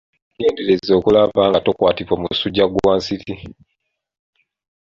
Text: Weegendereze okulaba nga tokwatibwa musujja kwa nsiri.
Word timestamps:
Weegendereze 0.35 0.91
okulaba 0.99 1.41
nga 1.49 1.59
tokwatibwa 1.65 2.15
musujja 2.21 2.65
kwa 2.73 2.93
nsiri. 2.99 3.33